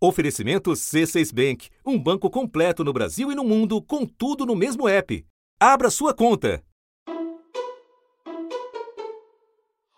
[0.00, 4.88] Oferecimento C6 Bank, um banco completo no Brasil e no mundo, com tudo no mesmo
[4.88, 5.26] app.
[5.58, 6.62] Abra sua conta.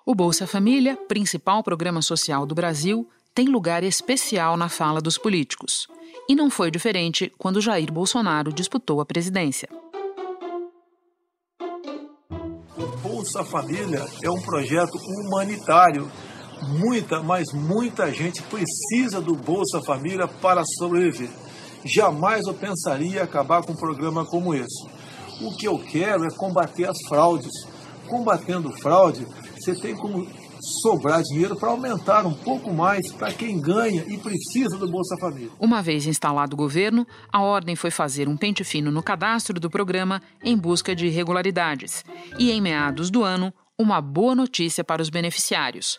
[0.07, 5.87] O Bolsa Família, principal programa social do Brasil, tem lugar especial na fala dos políticos.
[6.27, 9.69] E não foi diferente quando Jair Bolsonaro disputou a presidência.
[12.75, 16.11] O Bolsa Família é um projeto humanitário
[16.63, 21.31] Muita, mas muita gente precisa do Bolsa Família para sobreviver.
[21.85, 24.87] Jamais eu pensaria acabar com um programa como esse.
[25.41, 27.51] O que eu quero é combater as fraudes.
[28.07, 29.27] Combatendo fraude,
[29.59, 30.27] você tem como
[30.83, 35.51] sobrar dinheiro para aumentar um pouco mais para quem ganha e precisa do Bolsa Família.
[35.59, 39.71] Uma vez instalado o governo, a ordem foi fazer um pente fino no cadastro do
[39.71, 42.05] programa em busca de irregularidades.
[42.39, 45.99] E em meados do ano, uma boa notícia para os beneficiários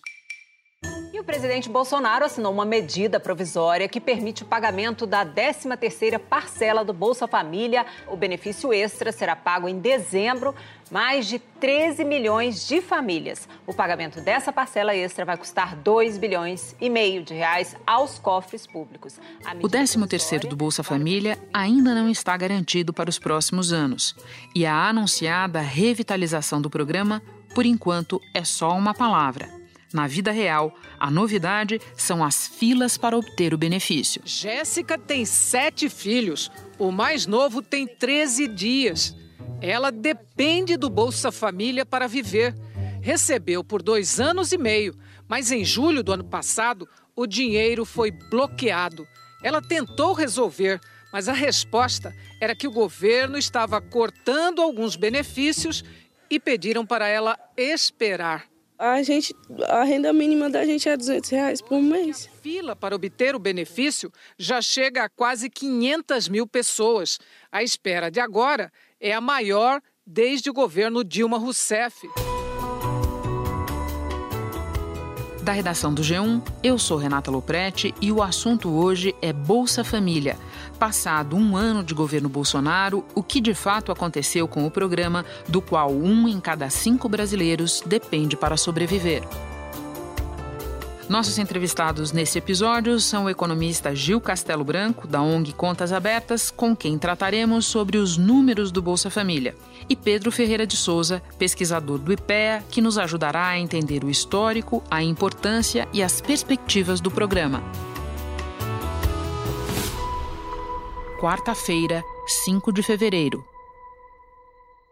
[1.22, 6.94] o presidente Bolsonaro assinou uma medida provisória que permite o pagamento da 13ª parcela do
[6.94, 7.86] Bolsa Família.
[8.08, 10.56] O benefício extra será pago em dezembro,
[10.90, 13.48] mais de 13 milhões de famílias.
[13.68, 18.66] O pagamento dessa parcela extra vai custar 2 bilhões e meio de reais aos cofres
[18.66, 19.20] públicos.
[19.62, 24.16] O 13º do Bolsa Família ainda não está garantido para os próximos anos.
[24.56, 27.22] E a anunciada revitalização do programa,
[27.54, 29.61] por enquanto, é só uma palavra
[29.94, 34.22] na vida real, a novidade são as filas para obter o benefício.
[34.26, 36.52] Jéssica tem sete filhos.
[36.78, 39.16] O mais novo tem 13 dias.
[39.62, 42.56] Ela depende do Bolsa Família para viver.
[43.02, 44.96] Recebeu por dois anos e meio,
[45.28, 49.08] mas em julho do ano passado, o dinheiro foi bloqueado.
[49.44, 50.80] Ela tentou resolver,
[51.12, 55.84] mas a resposta era que o governo estava cortando alguns benefícios
[56.30, 58.51] e pediram para ela esperar
[58.82, 59.36] a gente
[59.68, 62.28] a renda mínima da gente é 200 reais por mês.
[62.34, 67.20] A fila para obter o benefício já chega a quase 500 mil pessoas.
[67.52, 72.10] A espera de agora é a maior desde o governo Dilma Rousseff.
[75.44, 80.38] Da redação do G1, eu sou Renata Loprete e o assunto hoje é Bolsa Família
[80.82, 85.62] passado um ano de governo Bolsonaro, o que de fato aconteceu com o programa, do
[85.62, 89.22] qual um em cada cinco brasileiros depende para sobreviver.
[91.08, 96.76] Nossos entrevistados nesse episódio são o economista Gil Castelo Branco, da ONG Contas Abertas, com
[96.76, 99.56] quem trataremos sobre os números do Bolsa Família,
[99.88, 104.84] e Pedro Ferreira de Souza, pesquisador do IPEA, que nos ajudará a entender o histórico,
[104.90, 107.62] a importância e as perspectivas do programa.
[111.22, 112.04] Quarta-feira,
[112.46, 113.46] 5 de fevereiro.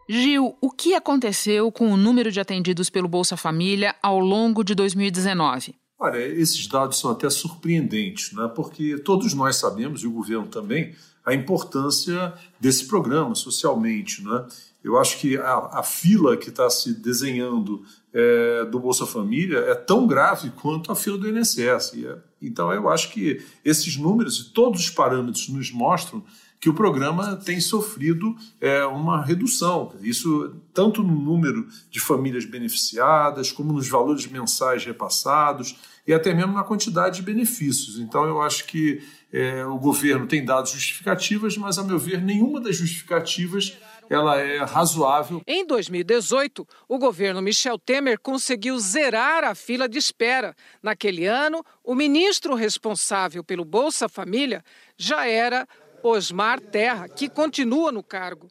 [0.08, 4.72] Gil, o que aconteceu com o número de atendidos pelo Bolsa Família ao longo de
[4.76, 5.74] 2019?
[5.98, 8.48] Olha, esses dados são até surpreendentes, né?
[8.54, 10.94] porque todos nós sabemos, e o governo também,
[11.26, 14.22] a importância desse programa socialmente.
[14.22, 14.46] Né?
[14.84, 17.82] Eu acho que a, a fila que está se desenhando
[18.14, 21.92] é, do Bolsa Família é tão grave quanto a fila do INSS.
[22.04, 26.24] É, então, eu acho que esses números e todos os parâmetros nos mostram
[26.60, 29.94] que o programa tem sofrido é, uma redução.
[30.02, 36.52] Isso tanto no número de famílias beneficiadas, como nos valores mensais repassados e até mesmo
[36.52, 37.98] na quantidade de benefícios.
[37.98, 39.02] Então, eu acho que
[39.32, 43.78] é, o governo tem dado justificativas, mas, a meu ver, nenhuma das justificativas
[44.10, 45.40] ela é razoável.
[45.46, 50.54] Em 2018, o governo Michel Temer conseguiu zerar a fila de espera.
[50.82, 54.64] Naquele ano, o ministro responsável pelo Bolsa Família
[54.98, 55.66] já era
[56.02, 58.48] Osmar Terra, que continua no cargo.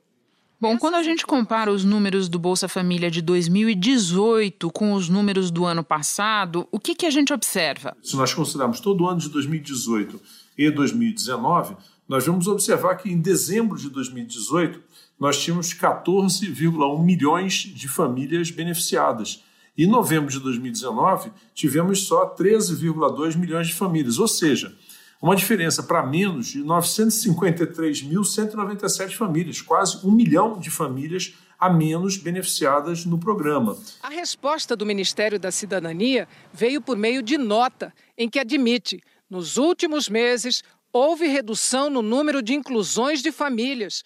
[0.61, 5.51] Bom, quando a gente compara os números do Bolsa Família de 2018 com os números
[5.51, 7.95] do ano passado, o que, que a gente observa?
[8.03, 10.19] Se nós considerarmos todo o ano de 2018
[10.57, 11.77] e 2019,
[12.09, 14.81] nós vamos observar que em dezembro de 2018
[15.19, 19.43] nós tínhamos 14,1 milhões de famílias beneficiadas.
[19.77, 24.75] Em novembro de 2019, tivemos só 13,2 milhões de famílias, ou seja,
[25.21, 33.05] uma diferença para menos de 953.197 famílias, quase um milhão de famílias a menos beneficiadas
[33.05, 33.77] no programa.
[34.01, 38.99] A resposta do Ministério da Cidadania veio por meio de nota, em que admite,
[39.29, 44.03] nos últimos meses, houve redução no número de inclusões de famílias.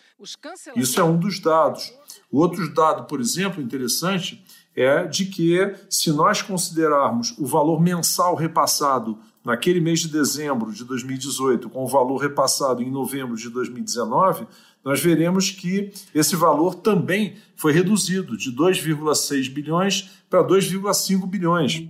[0.76, 1.94] Isso é um dos dados.
[2.32, 4.44] O outro dado, por exemplo, interessante,
[4.76, 10.84] é de que, se nós considerarmos o valor mensal repassado naquele mês de dezembro de
[10.84, 14.48] 2018 com o valor repassado em novembro de 2019,
[14.84, 21.88] nós veremos que esse valor também foi reduzido de 2,6 bilhões para 2,5 bilhões.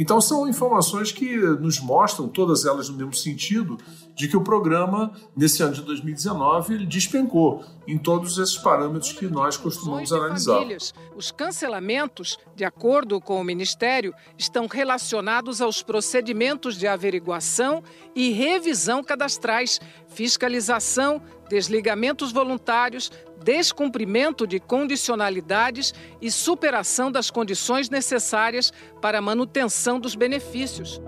[0.00, 3.76] Então são informações que nos mostram, todas elas no mesmo sentido,
[4.14, 9.26] de que o programa, nesse ano de 2019, ele despencou em todos esses parâmetros que
[9.26, 10.54] nós costumamos analisar.
[10.54, 17.82] Famílias, os cancelamentos, de acordo com o Ministério, estão relacionados aos procedimentos de averiguação
[18.14, 19.80] e revisão cadastrais,
[20.10, 23.10] fiscalização, desligamentos voluntários,
[23.42, 31.00] descumprimento de condicionalidades e superação das condições necessárias para a manutenção dos benefícios.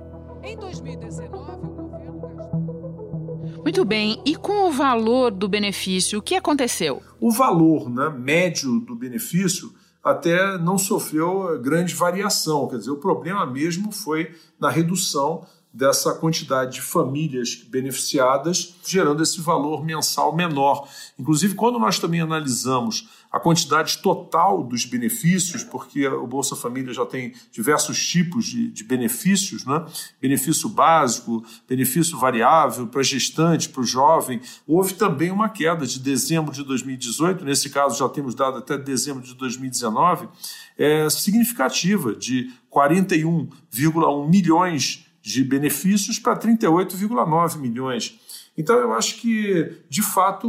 [0.43, 1.53] Em 2019,
[3.63, 7.01] muito bem, e com o valor do benefício, o que aconteceu?
[7.21, 9.73] O valor né, médio do benefício
[10.03, 16.75] até não sofreu grande variação, quer dizer, o problema mesmo foi na redução dessa quantidade
[16.75, 20.87] de famílias beneficiadas, gerando esse valor mensal menor.
[21.19, 27.07] Inclusive, quando nós também analisamos a quantidade total dos benefícios, porque o Bolsa Família já
[27.07, 29.83] tem diversos tipos de, de benefícios, né?
[30.21, 34.43] benefício básico, benefício variável para gestante, para o jovem.
[34.67, 39.23] Houve também uma queda de dezembro de 2018, nesse caso já temos dado até dezembro
[39.23, 40.29] de 2019,
[40.77, 48.21] é, significativa, de 41,1 milhões de benefícios para 38,9 milhões.
[48.59, 50.47] Então, eu acho que, de fato,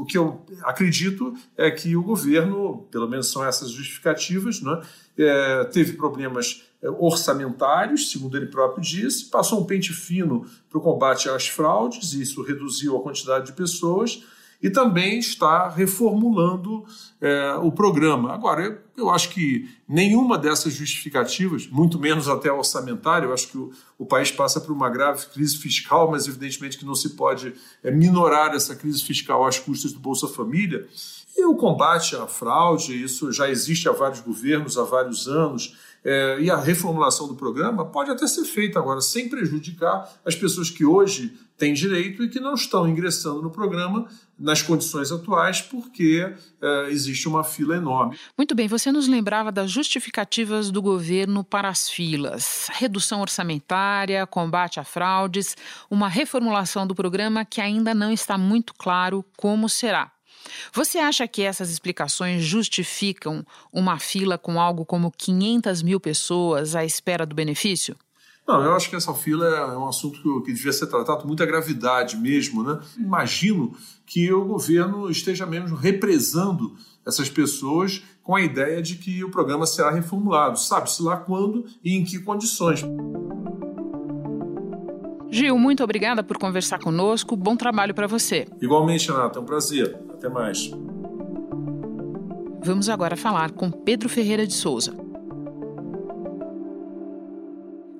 [0.00, 4.80] o que eu acredito é que o governo, pelo menos são essas justificativas, né,
[5.18, 10.80] é, teve problemas é, orçamentários, segundo ele próprio disse, passou um pente fino para o
[10.80, 14.22] combate às fraudes, e isso reduziu a quantidade de pessoas,
[14.62, 16.84] e também está reformulando
[17.20, 18.32] é, o programa.
[18.32, 23.58] Agora, eu, eu, acho que nenhuma dessas justificativas, muito menos até orçamentária, eu acho que
[23.58, 27.54] o, o, país passa por uma grave crise fiscal, mas evidentemente que não se pode
[27.82, 30.86] é, minorar essa crise fiscal às custas do Bolsa Família.
[31.36, 35.76] E o combate à fraude, isso já existe há vários governos, há vários anos.
[36.04, 40.68] É, e a reformulação do programa pode até ser feita agora, sem prejudicar as pessoas
[40.68, 41.32] que hoje
[41.62, 47.28] têm direito e que não estão ingressando no programa nas condições atuais, porque é, existe
[47.28, 48.18] uma fila enorme.
[48.36, 54.80] Muito bem, você nos lembrava das justificativas do governo para as filas: redução orçamentária, combate
[54.80, 55.56] a fraudes,
[55.88, 60.10] uma reformulação do programa que ainda não está muito claro como será.
[60.72, 66.84] Você acha que essas explicações justificam uma fila com algo como 500 mil pessoas à
[66.84, 67.96] espera do benefício?
[68.46, 71.46] Não, eu acho que essa fila é um assunto que devia ser tratado com muita
[71.46, 72.62] gravidade mesmo.
[72.62, 72.80] Né?
[72.98, 73.72] Imagino
[74.04, 76.74] que o governo esteja mesmo represando
[77.06, 80.58] essas pessoas com a ideia de que o programa será reformulado.
[80.58, 82.84] Sabe-se lá quando e em que condições.
[85.30, 87.34] Gil, muito obrigada por conversar conosco.
[87.36, 88.46] Bom trabalho para você.
[88.60, 89.38] Igualmente, Renata.
[89.38, 89.98] É um prazer.
[90.10, 90.70] Até mais.
[92.64, 94.94] Vamos agora falar com Pedro Ferreira de Souza.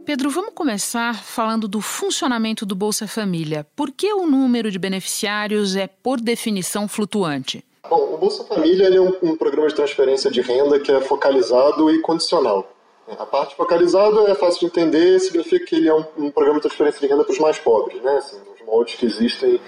[0.04, 3.64] Pedro, vamos começar falando do funcionamento do Bolsa Família.
[3.76, 7.64] Por que o número de beneficiários é, por definição, flutuante?
[7.88, 11.88] Bom, o Bolsa Família é um, um programa de transferência de renda que é focalizado
[11.88, 12.68] e condicional.
[13.16, 16.66] A parte focalizada é fácil de entender, significa que ele é um, um programa de
[16.66, 18.16] transferência de renda para os mais pobres, né?
[18.16, 19.60] Assim, os moldes que existem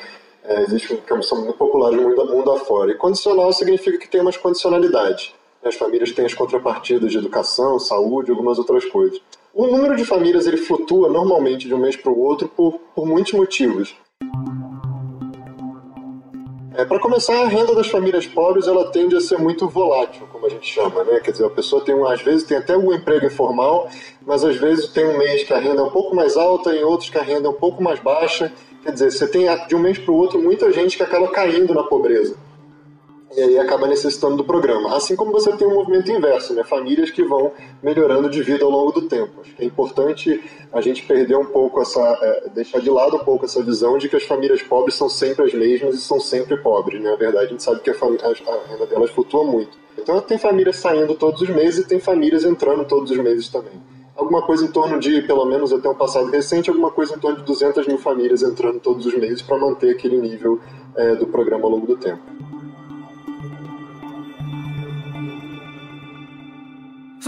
[0.42, 2.90] é, existem, que são muito populares no mundo, mundo afora.
[2.90, 5.32] E condicional significa que tem umas condicionalidades.
[5.64, 9.20] As famílias têm as contrapartidas de educação, saúde, algumas outras coisas.
[9.56, 13.06] O número de famílias ele flutua normalmente de um mês para o outro por, por
[13.06, 13.94] muitos motivos.
[16.74, 20.44] É, para começar, a renda das famílias pobres ela tende a ser muito volátil, como
[20.44, 21.20] a gente chama, né?
[21.20, 23.88] Quer dizer, a pessoa tem, às vezes, tem até um emprego informal,
[24.26, 26.82] mas às vezes tem um mês que a renda é um pouco mais alta e
[26.82, 28.52] outros que a renda é um pouco mais baixa.
[28.82, 31.72] Quer dizer, você tem de um mês para o outro muita gente que acaba caindo
[31.72, 32.36] na pobreza.
[33.36, 34.96] E aí acaba necessitando do programa.
[34.96, 36.62] Assim como você tem um movimento inverso, né?
[36.62, 39.41] famílias que vão melhorando de vida ao longo do tempo.
[39.41, 40.41] Acho que é importante
[40.72, 42.00] a gente perder um pouco essa.
[42.22, 45.46] É, deixar de lado um pouco essa visão de que as famílias pobres são sempre
[45.46, 47.03] as mesmas e são sempre pobres.
[47.03, 47.10] Né?
[47.10, 49.76] Na verdade, a gente sabe que a, família, a renda delas flutua muito.
[49.98, 53.82] Então tem famílias saindo todos os meses e tem famílias entrando todos os meses também
[54.17, 57.38] alguma coisa em torno de, pelo menos até um passado recente, alguma coisa em torno
[57.38, 60.60] de 200 mil famílias entrando todos os meses para manter aquele nível
[60.96, 62.22] é, do programa ao longo do tempo.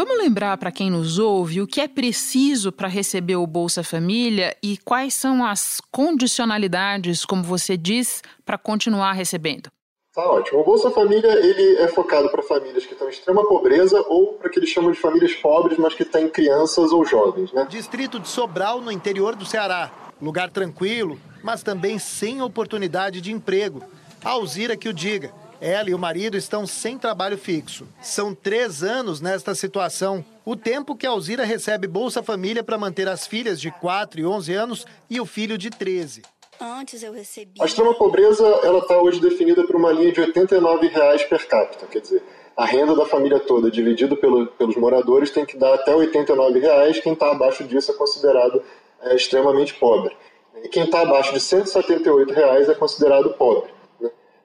[0.06, 4.56] Vamos lembrar para quem nos ouve o que é preciso para receber o Bolsa Família
[4.62, 9.68] e quais são as condicionalidades, como você diz, para continuar recebendo.
[10.14, 10.60] Tá ótimo.
[10.60, 14.48] O Bolsa Família ele é focado para famílias que estão em extrema pobreza ou para
[14.48, 17.52] que eles chamam de famílias pobres, mas que têm crianças ou jovens.
[17.52, 17.66] Né?
[17.68, 19.90] Distrito de Sobral, no interior do Ceará.
[20.22, 23.82] Lugar tranquilo, mas também sem oportunidade de emprego.
[24.24, 25.34] A Alzira que o diga.
[25.60, 27.86] Ela e o marido estão sem trabalho fixo.
[28.00, 30.24] São três anos nesta situação.
[30.44, 34.26] o tempo que a Alzira recebe Bolsa Família para manter as filhas de 4 e
[34.26, 36.22] 11 anos e o filho de 13.
[36.60, 37.60] Antes eu recebi.
[37.60, 41.86] A extrema pobreza ela está hoje definida por uma linha de 89 reais per capita,
[41.86, 42.22] quer dizer,
[42.56, 46.98] a renda da família toda dividida pelo, pelos moradores tem que dar até 89 reais.
[47.00, 48.62] Quem está abaixo disso é considerado
[49.02, 50.16] é, extremamente pobre.
[50.62, 53.75] E quem está abaixo de 178 reais é considerado pobre.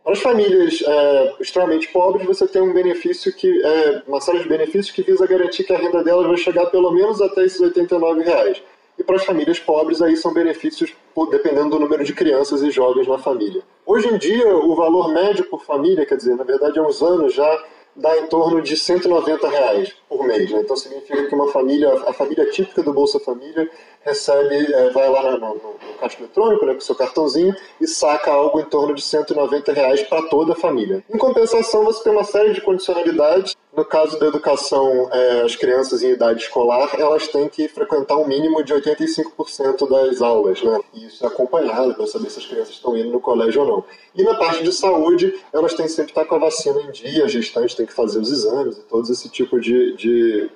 [0.04, 4.50] Para as famílias é, extremamente pobres, você tem um benefício que é uma série de
[4.50, 8.24] benefícios que visa garantir que a renda delas vai chegar pelo menos até esses 89
[8.24, 8.62] reais.
[8.98, 10.94] E para as famílias pobres, aí são benefícios
[11.30, 13.62] dependendo do número de crianças e jovens na família.
[13.86, 17.34] Hoje em dia, o valor médio por família, quer dizer, na verdade, há uns anos
[17.34, 17.64] já
[17.96, 20.52] dá em torno de 190 reais por mês.
[20.52, 20.62] Né?
[20.62, 23.70] Então significa que uma família, a família típica do Bolsa Família
[24.04, 28.32] recebe, é, vai lá no, no, no caixa eletrônico, né, com seu cartãozinho e saca
[28.32, 31.04] algo em torno de 190 reais para toda a família.
[31.10, 33.56] Em compensação, você tem uma série de condicionalidades.
[33.76, 38.28] No caso da educação, é, as crianças em idade escolar, elas têm que frequentar um
[38.28, 40.78] mínimo de 85% das aulas, né?
[40.94, 43.84] E isso é acompanhado para saber se as crianças estão indo no colégio ou não.
[44.14, 47.24] E na parte de saúde, elas têm que sempre estar com a vacina em dia,
[47.24, 50.50] a gestante tem que fazer os exames e todo esse tipo de, de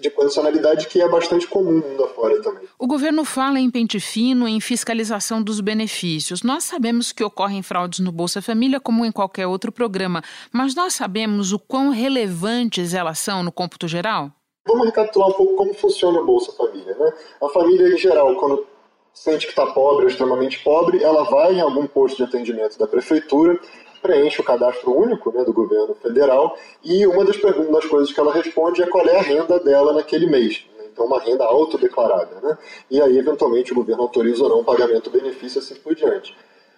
[0.00, 2.64] de condicionalidade que é bastante comum mundo afora também.
[2.78, 6.42] O governo fala em pente fino, em fiscalização dos benefícios.
[6.42, 10.22] Nós sabemos que ocorrem fraudes no Bolsa Família, como em qualquer outro programa,
[10.52, 14.30] mas nós sabemos o quão relevantes elas são no cômputo geral?
[14.66, 16.94] Vamos recapitular um pouco como funciona o Bolsa Família.
[16.94, 17.12] Né?
[17.42, 18.66] A família, em geral, quando
[19.12, 22.86] sente que está pobre ou extremamente pobre, ela vai em algum posto de atendimento da
[22.86, 23.58] prefeitura
[24.04, 28.34] preenche o cadastro único né, do governo federal e uma das, das coisas que ela
[28.34, 30.62] responde é qual é a renda dela naquele mês.
[30.76, 30.84] Né?
[30.92, 32.38] Então, uma renda autodeclarada.
[32.42, 32.58] Né?
[32.90, 36.36] E aí, eventualmente, o governo autoriza ou não o pagamento do benefício assim por diante.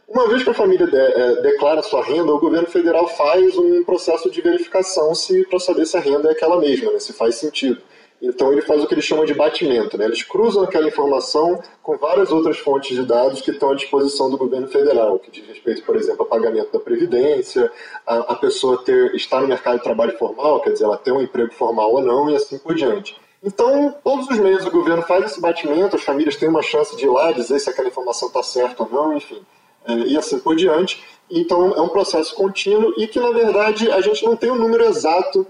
[0.08, 3.82] Uma vez que a família de, é, declara sua renda, o governo federal faz um
[3.82, 5.12] processo de verificação
[5.50, 7.82] para saber se a renda é aquela mesma, né, se faz sentido.
[8.20, 9.98] Então ele faz o que eles chamam de batimento.
[9.98, 10.06] Né?
[10.06, 14.38] Eles cruzam aquela informação com várias outras fontes de dados que estão à disposição do
[14.38, 17.70] governo federal, que diz respeito, por exemplo, ao pagamento da previdência,
[18.06, 21.20] a, a pessoa ter, estar no mercado de trabalho formal, quer dizer, ela ter um
[21.20, 23.16] emprego formal ou não, e assim por diante.
[23.42, 27.04] Então, todos os meses o governo faz esse batimento, as famílias têm uma chance de
[27.04, 29.40] ir lá dizer se aquela informação está certa ou não, enfim,
[29.86, 31.04] é, e assim por diante.
[31.30, 34.84] Então, é um processo contínuo e que, na verdade, a gente não tem um número
[34.84, 35.46] exato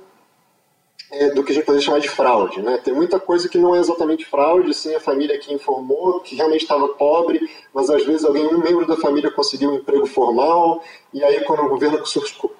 [1.11, 2.61] é, do que a gente poderia chamar de fraude.
[2.61, 2.79] Né?
[2.83, 6.63] Tem muita coisa que não é exatamente fraude, sim, a família que informou que realmente
[6.63, 7.41] estava pobre,
[7.73, 10.83] mas às vezes alguém, um membro da família conseguiu um emprego formal,
[11.13, 12.03] e aí quando o governo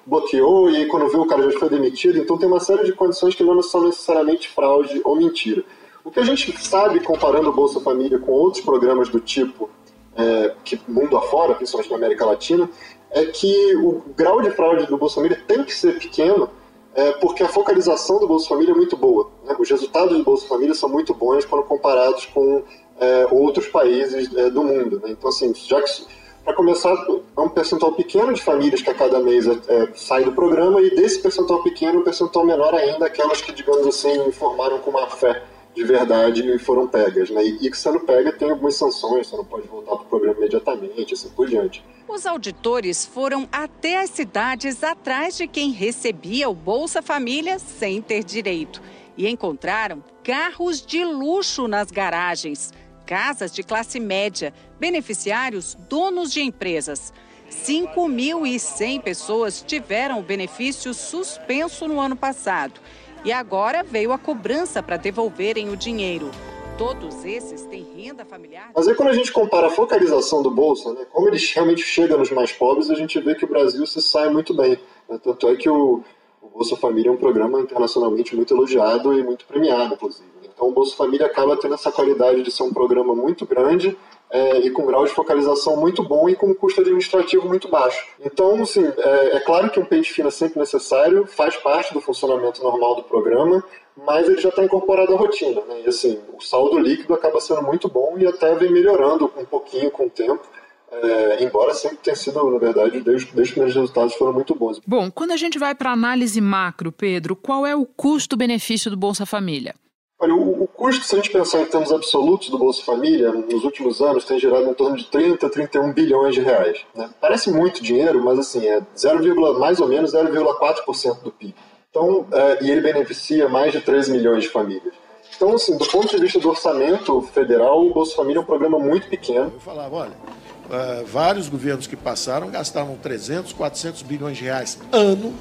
[0.05, 2.93] bloqueou, e aí quando viu o cara já foi demitido, então tem uma série de
[2.93, 5.63] condições que não são necessariamente fraude ou mentira.
[6.03, 9.69] O que a gente sabe, comparando o Bolsa Família com outros programas do tipo,
[10.15, 12.69] é, que mundo afora, principalmente na América Latina,
[13.11, 16.49] é que o grau de fraude do Bolsa Família tem que ser pequeno,
[16.97, 19.29] é, porque a focalização do Bolsa Família é muito boa.
[19.45, 19.55] Né?
[19.59, 22.63] Os resultados do Bolsa Família são muito bons quando comparados com
[22.99, 24.99] é, outros países é, do mundo.
[25.03, 25.11] Né?
[25.11, 26.07] Então, assim, já que
[26.43, 26.93] para começar,
[27.37, 30.81] é um percentual pequeno de famílias que a cada mês é, é, sai do programa,
[30.81, 35.07] e desse percentual pequeno, um percentual menor ainda, aquelas que, digamos assim, informaram com má
[35.07, 35.43] fé
[35.77, 37.29] de verdade foram pegas.
[37.29, 37.45] Né?
[37.45, 41.13] E, e sendo pega tem algumas sanções, você não pode voltar para o programa imediatamente,
[41.13, 41.85] assim por diante.
[42.07, 48.23] Os auditores foram até as cidades atrás de quem recebia o Bolsa Família sem ter
[48.23, 48.81] direito
[49.15, 52.73] e encontraram carros de luxo nas garagens,
[53.05, 57.13] casas de classe média, beneficiários donos de empresas.
[57.51, 62.81] 5.100 pessoas tiveram o benefício suspenso no ano passado
[63.23, 66.29] e agora veio a cobrança para devolverem o dinheiro.
[66.77, 68.71] Todos esses têm renda familiar.
[68.75, 72.15] Mas aí quando a gente compara a focalização do Bolsa, né, como ele realmente chega
[72.15, 74.79] nos mais pobres, a gente vê que o Brasil se sai muito bem.
[75.09, 75.19] Né?
[75.23, 76.03] Tanto é que o,
[76.41, 80.29] o Bolsa Família é um programa internacionalmente muito elogiado e muito premiado, inclusive.
[80.43, 83.97] Então o Bolsa Família acaba tendo essa qualidade de ser um programa muito grande
[84.29, 88.05] é, e com grau de focalização muito bom e com custo administrativo muito baixo.
[88.19, 92.01] Então, assim, é, é claro que um pente fino é sempre necessário, faz parte do
[92.01, 93.63] funcionamento normal do programa,
[94.05, 95.61] mas ele já está incorporado à rotina.
[95.61, 95.83] Né?
[95.85, 99.89] E assim, o saldo líquido acaba sendo muito bom e até vem melhorando um pouquinho
[99.89, 100.41] com o tempo.
[100.89, 104.79] É, embora sempre tenha sido, na verdade, desde, desde os primeiros resultados foram muito bons.
[104.87, 109.25] Bom, quando a gente vai para análise macro, Pedro, qual é o custo-benefício do Bolsa
[109.25, 109.75] Família?
[110.19, 113.63] Olha, o, o, custo, se a gente pensar em termos absolutos do Bolsa Família, nos
[113.63, 116.79] últimos anos tem gerado em torno de 30, 31 bilhões de reais.
[116.95, 117.07] Né?
[117.21, 121.53] Parece muito dinheiro, mas assim, é 0, mais ou menos 0,4% do PIB.
[121.91, 124.93] Então, é, e ele beneficia mais de 13 milhões de famílias.
[125.35, 128.79] Então, assim, do ponto de vista do orçamento federal, o Bolsa Família é um programa
[128.79, 129.51] muito pequeno.
[129.53, 135.33] Eu falava, olha, uh, vários governos que passaram gastaram 300, 400 bilhões de reais ano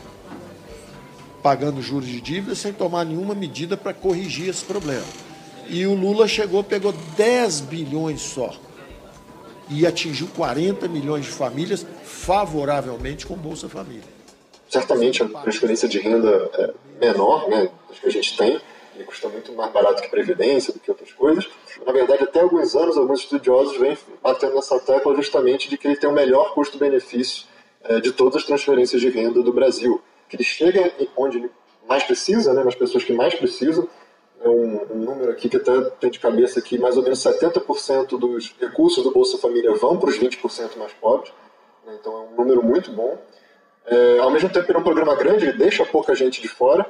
[1.46, 5.06] pagando juros de dívida sem tomar nenhuma medida para corrigir esse problema.
[5.68, 8.52] E o Lula chegou, pegou 10 bilhões só
[9.70, 14.02] e atingiu 40 milhões de famílias favoravelmente com Bolsa Família.
[14.68, 18.60] Certamente a transferência de renda é menor, né, que a gente tem,
[18.96, 21.48] ele custa muito mais barato que previdência, do que outras coisas.
[21.86, 25.96] Na verdade, até alguns anos, alguns estudiosos vêm batendo nessa tecla justamente de que ele
[25.96, 27.44] tem o melhor custo-benefício
[27.84, 30.02] é, de todas as transferências de renda do Brasil.
[30.28, 31.50] Que ele chega onde
[31.88, 33.88] mais precisa, né, nas pessoas que mais precisam.
[34.40, 38.18] É um, um número aqui que até tem de cabeça que mais ou menos 70%
[38.18, 41.32] dos recursos do Bolsa Família vão para os 20% mais pobres.
[41.86, 43.18] Né, então é um número muito bom.
[43.86, 46.86] É, ao mesmo tempo, ele é um programa grande, ele deixa pouca gente de fora.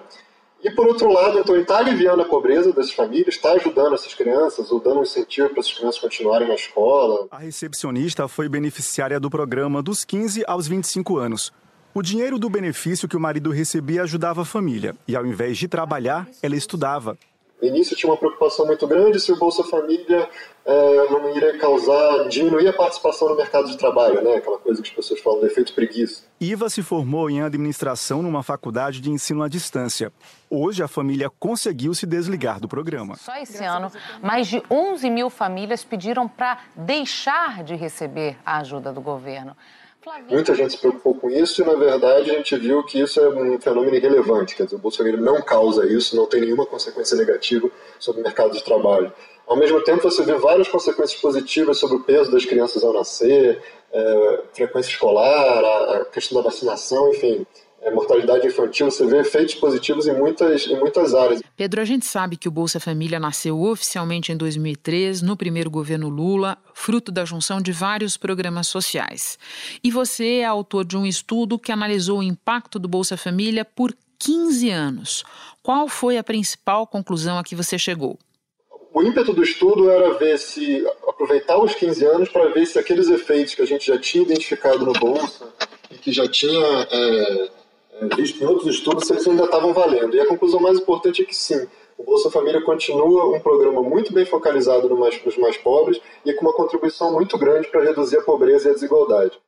[0.64, 4.14] E por outro lado, então ele está aliviando a pobreza dessas famílias, está ajudando essas
[4.14, 7.28] crianças, ou dando um incentivo para essas crianças continuarem na escola.
[7.30, 11.52] A recepcionista foi beneficiária do programa dos 15 aos 25 anos.
[11.96, 15.66] O dinheiro do benefício que o marido recebia ajudava a família, e ao invés de
[15.66, 17.16] trabalhar, ela estudava.
[17.58, 20.28] No início tinha uma preocupação muito grande se o Bolsa Família
[20.66, 24.34] é, não iria causar, diminuir a participação no mercado de trabalho, né?
[24.34, 26.24] aquela coisa que as pessoas falam do efeito preguiça.
[26.38, 30.12] Iva se formou em administração numa faculdade de ensino à distância.
[30.50, 33.16] Hoje a família conseguiu se desligar do programa.
[33.16, 33.90] Só esse ano,
[34.22, 39.56] mais de 11 mil famílias pediram para deixar de receber a ajuda do governo.
[40.28, 43.28] Muita gente se preocupou com isso e, na verdade, a gente viu que isso é
[43.28, 44.54] um fenômeno irrelevante.
[44.54, 48.52] Quer dizer, o Família não causa isso, não tem nenhuma consequência negativa sobre o mercado
[48.52, 49.12] de trabalho.
[49.46, 53.62] Ao mesmo tempo, você vê várias consequências positivas sobre o peso das crianças ao nascer,
[53.92, 57.46] é, frequência escolar, a, a questão da vacinação, enfim
[57.86, 61.40] é, mortalidade infantil, você vê efeitos positivos em muitas, em muitas áreas.
[61.56, 66.08] Pedro, a gente sabe que o Bolsa Família nasceu oficialmente em 2003, no primeiro governo
[66.08, 69.38] Lula, fruto da junção de vários programas sociais.
[69.84, 73.94] E você é autor de um estudo que analisou o impacto do Bolsa Família por
[74.18, 75.24] 15 anos.
[75.62, 78.18] Qual foi a principal conclusão a que você chegou?
[78.96, 83.10] O ímpeto do estudo era ver se aproveitar os 15 anos para ver se aqueles
[83.10, 85.52] efeitos que a gente já tinha identificado no Bolsa
[85.90, 87.50] e que já tinha é,
[88.00, 90.16] é, visto em outros estudos se eles ainda estavam valendo.
[90.16, 91.68] E a conclusão mais importante é que sim,
[91.98, 96.32] o Bolsa Família continua um programa muito bem focalizado no mais, nos mais pobres e
[96.32, 99.38] com uma contribuição muito grande para reduzir a pobreza e a desigualdade.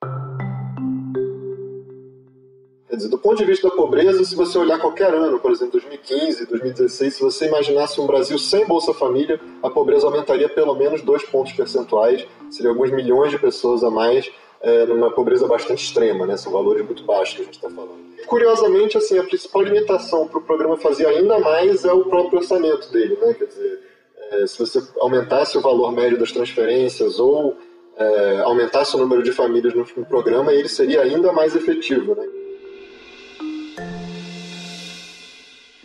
[2.98, 6.46] Dizer, do ponto de vista da pobreza, se você olhar qualquer ano, por exemplo, 2015,
[6.46, 11.22] 2016, se você imaginasse um Brasil sem Bolsa Família, a pobreza aumentaria pelo menos dois
[11.22, 14.28] pontos percentuais, seria alguns milhões de pessoas a mais
[14.60, 16.36] é, numa pobreza bastante extrema, né?
[16.36, 17.98] São valores muito baixos que a gente está falando.
[18.26, 22.90] Curiosamente, assim, a principal limitação para o programa fazer ainda mais é o próprio orçamento
[22.90, 23.32] dele, né?
[23.32, 23.80] Quer dizer,
[24.32, 27.56] é, se você aumentasse o valor médio das transferências ou
[27.96, 32.26] é, aumentasse o número de famílias no, no programa, ele seria ainda mais efetivo, né?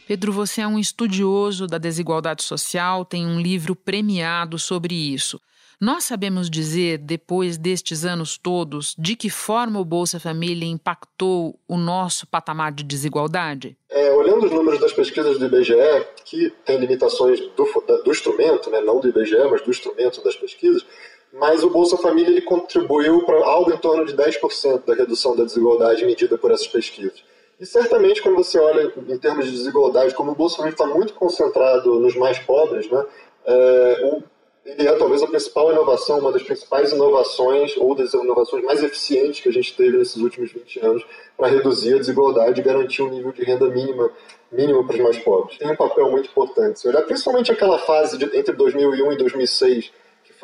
[0.07, 5.39] Pedro, você é um estudioso da desigualdade social, tem um livro premiado sobre isso.
[5.79, 11.77] Nós sabemos dizer, depois destes anos todos, de que forma o Bolsa Família impactou o
[11.77, 13.75] nosso patamar de desigualdade?
[13.89, 17.65] É, olhando os números das pesquisas do IBGE, que tem limitações do,
[18.05, 20.85] do instrumento, né, não do IBGE, mas do instrumento das pesquisas,
[21.33, 25.43] mas o Bolsa Família ele contribuiu para algo em torno de 10% da redução da
[25.43, 27.23] desigualdade medida por essas pesquisas.
[27.63, 31.97] E certamente, quando você olha em termos de desigualdade, como o Família está muito concentrado
[31.97, 33.05] nos mais pobres, né,
[33.45, 34.19] é,
[34.65, 39.39] ele é talvez a principal inovação, uma das principais inovações ou das inovações mais eficientes
[39.39, 41.05] que a gente teve nesses últimos 20 anos
[41.37, 44.11] para reduzir a desigualdade e garantir um nível de renda mínima
[44.51, 45.57] mínimo para os mais pobres.
[45.57, 46.81] Tem um papel muito importante.
[46.81, 49.89] Se olhar principalmente aquela fase de, entre 2001 e 2006,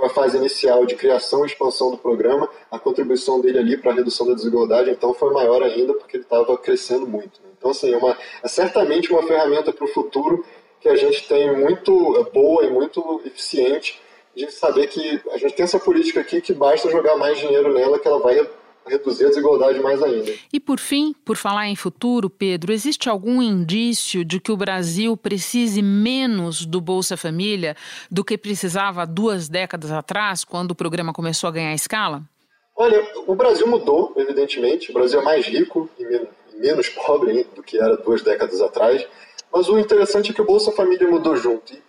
[0.03, 3.95] a fase inicial de criação e expansão do programa, a contribuição dele ali para a
[3.95, 7.41] redução da desigualdade então foi maior ainda porque ele estava crescendo muito.
[7.41, 7.49] Né?
[7.57, 10.45] Então, assim, é, uma, é certamente uma ferramenta para o futuro
[10.79, 13.99] que a gente tem muito é, boa e muito eficiente
[14.35, 17.99] de saber que a gente tem essa política aqui que basta jogar mais dinheiro nela
[17.99, 18.47] que ela vai
[18.89, 20.33] reduzir a desigualdade mais ainda.
[20.51, 25.15] E por fim, por falar em futuro, Pedro, existe algum indício de que o Brasil
[25.15, 27.75] precise menos do Bolsa Família
[28.09, 32.21] do que precisava duas décadas atrás, quando o programa começou a ganhar escala?
[32.75, 34.89] Olha, o Brasil mudou, evidentemente.
[34.89, 39.05] O Brasil é mais rico e menos pobre do que era duas décadas atrás.
[39.51, 41.73] Mas o interessante é que o Bolsa Família mudou junto.
[41.73, 41.79] E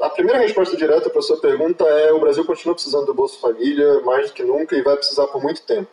[0.00, 3.38] a primeira resposta direta para a sua pergunta é: o Brasil continua precisando do Bolsa
[3.38, 5.88] Família mais do que nunca e vai precisar por muito tempo.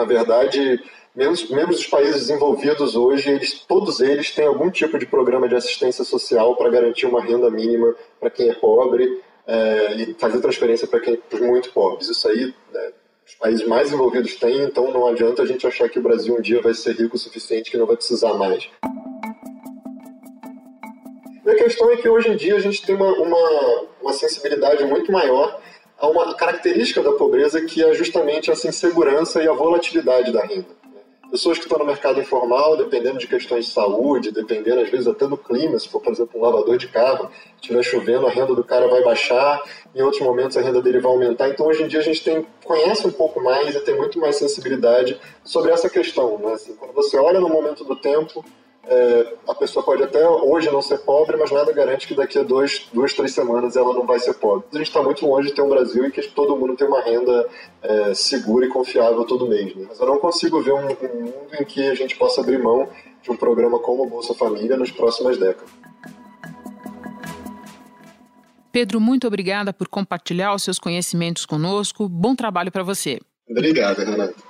[0.00, 0.82] Na verdade,
[1.14, 5.54] membros, membros dos países desenvolvidos hoje, eles, todos eles têm algum tipo de programa de
[5.54, 10.88] assistência social para garantir uma renda mínima para quem é pobre é, e fazer transferência
[10.88, 11.02] para
[11.34, 12.08] os muito pobres.
[12.08, 12.92] Isso aí, né,
[13.26, 16.40] os países mais desenvolvidos têm, então não adianta a gente achar que o Brasil um
[16.40, 18.70] dia vai ser rico o suficiente que não vai precisar mais.
[21.44, 24.82] E a questão é que hoje em dia a gente tem uma, uma, uma sensibilidade
[24.82, 25.60] muito maior
[26.00, 30.80] a uma característica da pobreza que é justamente essa insegurança e a volatilidade da renda.
[31.30, 35.28] Pessoas que estão no mercado informal, dependendo de questões de saúde, dependendo às vezes até
[35.28, 38.64] do clima, se for, por exemplo, um lavador de carro, estiver chovendo, a renda do
[38.64, 39.62] cara vai baixar,
[39.94, 41.48] em outros momentos a renda dele vai aumentar.
[41.48, 44.36] Então, hoje em dia, a gente tem, conhece um pouco mais e tem muito mais
[44.36, 46.36] sensibilidade sobre essa questão.
[46.38, 46.54] Né?
[46.54, 48.44] Assim, quando você olha no momento do tempo,
[48.84, 52.42] é, a pessoa pode até hoje não ser pobre, mas nada garante que daqui a
[52.42, 54.64] dois, duas, três semanas ela não vai ser pobre.
[54.72, 57.02] A gente está muito longe de ter um Brasil em que todo mundo tem uma
[57.02, 57.48] renda
[57.82, 59.74] é, segura e confiável todo mês.
[59.74, 59.86] Né?
[59.88, 62.88] Mas eu não consigo ver um, um mundo em que a gente possa abrir mão
[63.22, 65.70] de um programa como o Bolsa Família nas próximas décadas.
[68.72, 72.08] Pedro, muito obrigada por compartilhar os seus conhecimentos conosco.
[72.08, 73.20] Bom trabalho para você.
[73.48, 74.49] Obrigado, Renato.